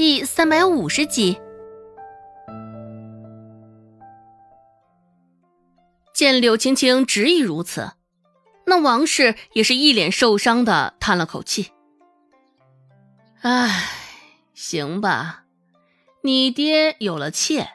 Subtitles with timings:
[0.00, 1.38] 第三百五十集。
[6.14, 7.92] 见柳青青执意如此，
[8.64, 11.72] 那王氏也是一脸受伤的叹了口气
[13.44, 13.90] ：“唉，
[14.54, 15.44] 行吧，
[16.22, 17.68] 你爹有了妾，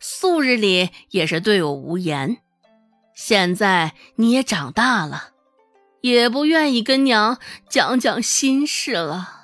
[0.00, 2.38] 素日里也是对我无言。
[3.14, 5.28] 现在你也长大了，
[6.00, 9.42] 也不愿意跟娘讲讲心事了。”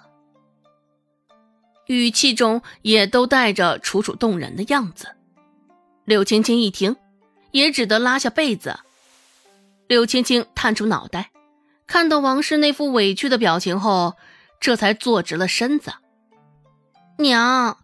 [1.91, 5.09] 语气中也都带着楚楚动人的样子。
[6.05, 6.95] 柳青青一听，
[7.51, 8.79] 也只得拉下被子。
[9.89, 11.33] 柳青青探出脑袋，
[11.89, 14.15] 看到王氏那副委屈的表情后，
[14.61, 15.95] 这才坐直了身子。
[17.19, 17.77] 娘，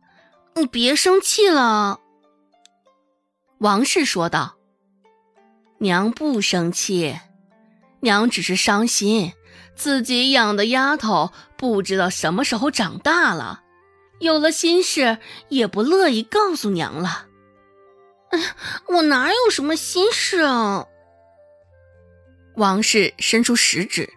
[0.55, 1.99] 你别生气了。
[3.59, 4.55] 王氏说道
[5.79, 7.19] ：“娘不生气，
[7.99, 9.33] 娘只是伤心，
[9.75, 13.63] 自己养的丫头不知道什么时候长大了。”
[14.19, 17.27] 有了心事也不乐意告诉娘了。
[18.31, 18.57] 哎呀，
[18.89, 20.87] 我哪有什么心事啊？
[22.57, 24.11] 王氏伸出食指，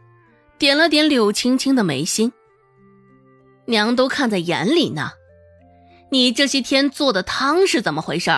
[0.58, 2.32] 点了点柳青青的眉心。
[3.66, 5.12] 娘都看在眼里呢。
[6.12, 8.32] 你这些天做的汤是怎么回事？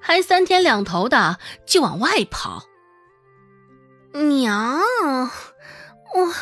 [0.00, 2.64] 还三天两头的就往外跑。
[4.12, 4.80] 娘，
[6.14, 6.34] 我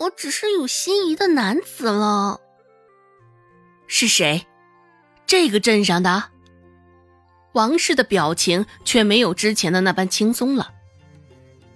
[0.00, 2.40] 我只是有心仪的男子了。
[3.92, 4.46] 是谁？
[5.26, 6.30] 这个镇上的
[7.52, 10.72] 王氏的表情却没有之前的那般轻松了，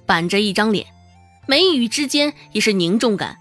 [0.06, 0.86] 板着一张脸，
[1.48, 3.36] 眉宇之间也是凝重感。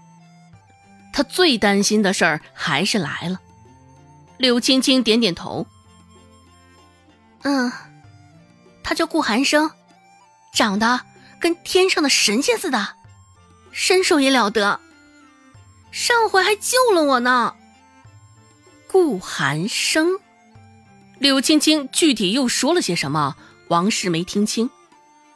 [1.12, 3.40] 他最担心的事儿还是来了。
[4.38, 5.68] 柳青青点点头，
[7.42, 7.70] 嗯，
[8.82, 9.70] 他叫顾寒生，
[10.52, 11.02] 长得
[11.38, 12.96] 跟天上的神仙似的，
[13.70, 14.80] 身手也了得，
[15.92, 17.54] 上回还救了我呢。
[18.94, 20.20] 顾寒生，
[21.18, 23.34] 柳青青具体又说了些什么？
[23.66, 24.70] 王氏没听清，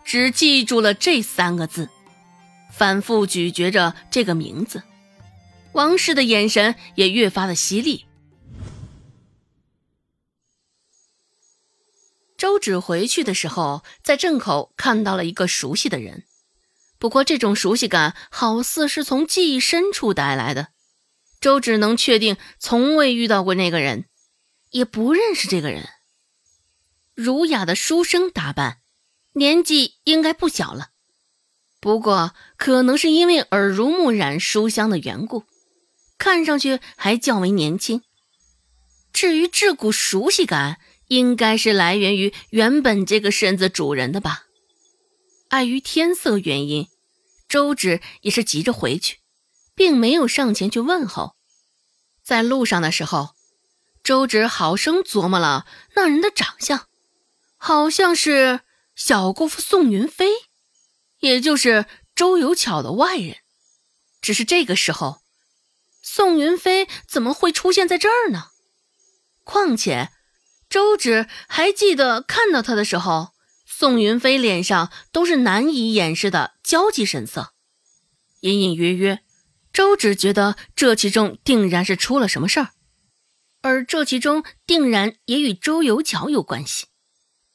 [0.05, 1.89] 只记住了这三个字，
[2.73, 4.85] 反复咀嚼着这个名字。
[5.73, 8.07] 王氏的眼神也越发的犀利。
[12.37, 16.23] 周芷回去的时候，在镇口看到了一个熟悉的人，
[17.01, 20.69] 不过这种熟悉感好似是从记忆深处带来的。
[21.41, 24.06] 周只能确定，从未遇到过那个人，
[24.71, 25.88] 也不认识这个人。
[27.15, 28.78] 儒雅的书生打扮，
[29.34, 30.91] 年纪应该不小了，
[31.81, 35.44] 不过可能是因为耳濡目染书香的缘故，
[36.16, 38.03] 看上去还较为年轻。
[39.12, 44.44] 至于这股熟悉感，应该是来源于原本这个身子主人的吧。
[45.49, 46.88] 碍于天色原因，
[47.49, 49.19] 周芷也是急着回去。
[49.78, 51.37] 并没有上前去问候，
[52.25, 53.37] 在路上的时候，
[54.03, 56.89] 周芷好生琢磨了那人的长相，
[57.56, 58.62] 好像是
[58.97, 60.31] 小姑父宋云飞，
[61.21, 61.87] 也就是
[62.17, 63.37] 周有巧的外人。
[64.21, 65.21] 只是这个时候，
[66.03, 68.49] 宋云飞怎么会出现在这儿呢？
[69.44, 70.11] 况且，
[70.69, 73.28] 周芷还记得看到他的时候，
[73.65, 77.53] 宋云飞脸上都是难以掩饰的焦急神色，
[78.41, 79.22] 隐隐约约。
[79.78, 82.71] 周芷觉得这其中定然是出了什么事儿，
[83.62, 86.87] 而这其中定然也与周有巧有关系。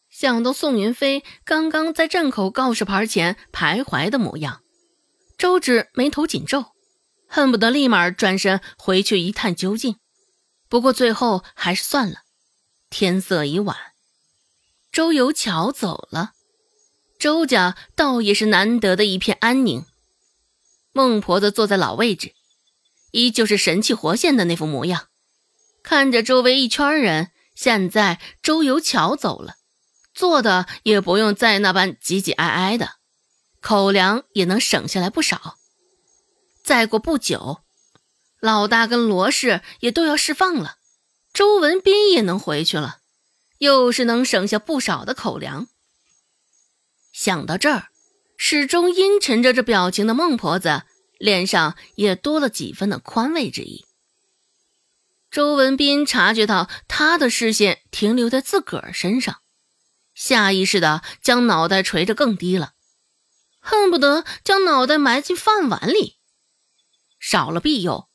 [0.10, 4.62] 想到宋云飞刚刚在镇口告示牌前徘徊的模样，
[5.38, 6.68] 周芷眉头紧皱，
[7.28, 9.98] 恨不得立马转身回去一探究竟。
[10.70, 12.20] 不过最后还是算了，
[12.90, 13.76] 天色已晚，
[14.94, 16.32] 周有巧走了，
[17.20, 19.84] 周家倒也是难得的一片安宁。
[20.94, 22.34] 孟婆子坐在老位置，
[23.12, 25.08] 依旧是神气活现的那副模样。
[25.82, 29.56] 看着周围一圈人，现在周有巧走了，
[30.14, 32.92] 坐的也不用再那般挤挤挨挨的，
[33.60, 35.58] 口粮也能省下来不少。
[36.64, 37.64] 再过不久，
[38.40, 40.78] 老大跟罗氏也都要释放了，
[41.34, 43.00] 周文斌也能回去了，
[43.58, 45.68] 又是能省下不少的口粮。
[47.12, 47.93] 想到这儿。
[48.46, 50.84] 始终阴沉着这表情的孟婆子，
[51.18, 53.86] 脸上也多了几分的宽慰之意。
[55.32, 59.38] 周文斌察觉到他的视线停留在自个儿身上，
[60.14, 62.74] 下意识的将脑袋垂着更低了，
[63.62, 66.18] 恨不得将脑袋埋进饭碗里。
[67.22, 68.10] 少了庇佑，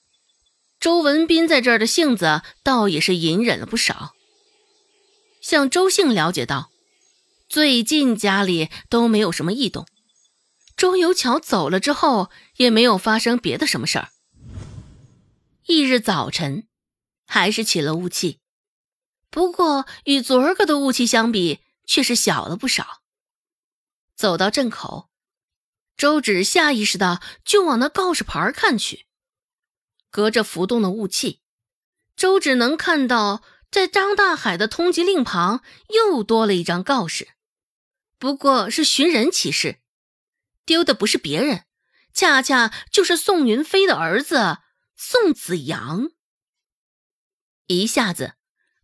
[0.79, 4.13] 周文斌在这儿的性子倒也是隐忍了不少。
[5.41, 6.71] 向周姓了解到，
[7.49, 9.87] 最近家里都没有什么异动。
[10.79, 14.11] 周有巧走了之后，也没有发生别的什么事儿。
[15.67, 16.69] 翌日早晨，
[17.27, 18.39] 还是起了雾气，
[19.29, 23.03] 不过与昨儿个的雾气相比，却是小了不少。
[24.15, 25.11] 走到镇口，
[25.97, 29.07] 周芷下意识的就往那告示牌看去。
[30.11, 31.41] 隔着浮动的雾气，
[32.15, 37.31] 周芷能看到，在张大海的通缉令旁又多了一张告示，
[38.17, 39.81] 不过是寻人启事，
[40.69, 41.65] 丢的不是别人，
[42.12, 44.59] 恰恰就是宋云飞的儿子
[44.94, 46.11] 宋子阳。
[47.69, 48.35] 一下子，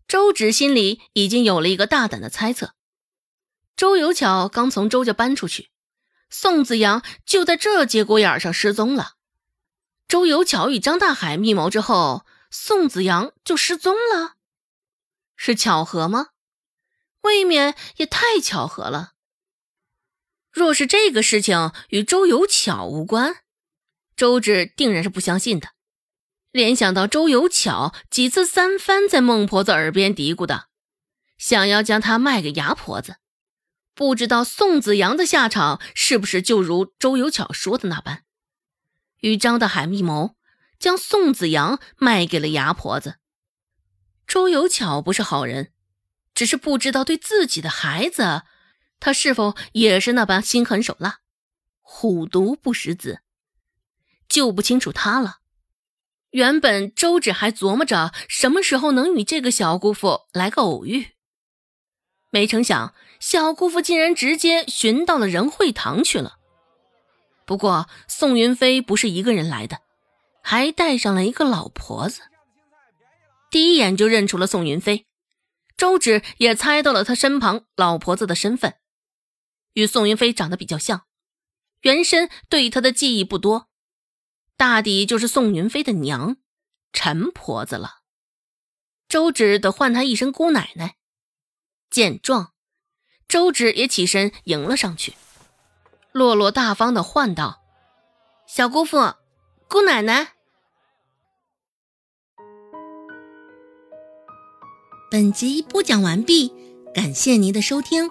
[0.09, 2.75] 周芷心里已经有了一个大胆的猜测。
[3.77, 5.71] 周有巧刚从周家搬出去，
[6.31, 9.17] 宋子阳就在这节骨眼上失踪了。
[10.09, 14.37] 周有巧与张大海密谋之后，宋子阳就失踪了，
[15.37, 16.29] 是巧合吗？
[17.21, 19.14] 未免也太巧合了。
[20.55, 23.39] 若是这个事情与周有巧无关，
[24.15, 25.71] 周芷定然是不相信的。
[26.53, 30.69] 联想到周有巧几次三番在孟婆子耳边嘀咕的，
[31.37, 33.17] 想要将她卖给牙婆子。
[33.97, 38.23] 不知道宋子阳的下场是不是就如周有巧说的那般，
[39.21, 40.37] 与张大海密谋，
[40.79, 43.17] 将宋子阳卖给了牙婆子。
[44.27, 45.73] 周有巧不是好人，
[46.33, 48.43] 只是不知道对自己的孩子，
[49.05, 51.19] 他是否也是那般心狠手辣，
[51.83, 53.21] 虎毒不食子，
[54.27, 55.41] 就不清楚他了。
[56.31, 61.09] 原本周芷还琢磨着什么时候能与这个小姑父来个偶遇。
[62.31, 66.39] 没成想，小姑父竟然直接寻到了仁惠堂去了。
[67.45, 69.81] 不过，宋云飞不是一个人来的，
[70.43, 72.23] 还带上了一个老婆子。
[73.51, 75.05] 第一眼就认出了宋云飞，
[75.77, 78.77] 周芷也猜到了他身旁老婆子的身份，
[79.75, 81.05] 与宋云飞长得比较像，
[81.83, 83.69] 原身对他的记忆不多，
[84.57, 86.37] 大抵就是宋云飞的娘
[86.93, 88.01] 陈婆子了。
[89.09, 90.97] 周芷得唤她一声姑奶奶。
[91.91, 92.53] 见状，
[93.29, 95.15] 周芷也起身迎了上去，
[96.11, 97.63] 落落大方的唤道
[98.49, 99.15] ：“小姑父，
[99.69, 100.33] 姑奶奶。”
[105.11, 106.53] 本集播讲完毕，
[106.93, 108.11] 感谢您的收听。